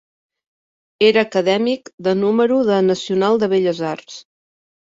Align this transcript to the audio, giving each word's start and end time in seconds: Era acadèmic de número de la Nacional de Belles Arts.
Era 1.09 1.23
acadèmic 1.27 1.93
de 2.09 2.15
número 2.23 2.57
de 2.71 2.75
la 2.75 2.81
Nacional 2.89 3.41
de 3.45 3.51
Belles 3.55 3.87
Arts. 3.95 4.21